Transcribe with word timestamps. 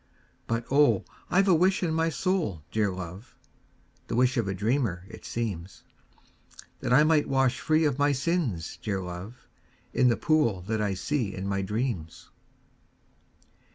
But, 0.47 0.65
oh, 0.71 1.05
I 1.29 1.43
've 1.43 1.47
a 1.47 1.53
wish 1.53 1.83
in 1.83 1.93
my 1.93 2.09
soul, 2.09 2.63
dear 2.71 2.89
love, 2.89 3.35
(The 4.07 4.15
wish 4.15 4.35
of 4.35 4.47
a 4.47 4.53
dreamer, 4.55 5.05
it 5.07 5.25
seems,) 5.25 5.83
That 6.79 6.91
I 6.91 7.03
might 7.03 7.29
wash 7.29 7.59
free 7.59 7.85
of 7.85 7.99
my 7.99 8.11
sins, 8.11 8.79
dear 8.81 8.99
love, 8.99 9.47
In 9.93 10.07
the 10.07 10.17
pool 10.17 10.61
that 10.63 10.81
I 10.81 10.95
see 10.95 11.35
in 11.35 11.45
my 11.47 11.61
dreams. 11.61 12.31